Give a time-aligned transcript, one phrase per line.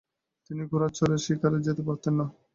[0.45, 2.25] তিনি ঘোড়ায় চড়ে শিকারে যেতে পারতেন না।